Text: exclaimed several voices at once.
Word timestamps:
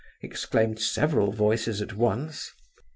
exclaimed 0.23 0.79
several 0.79 1.31
voices 1.31 1.79
at 1.79 1.93
once. 1.93 2.49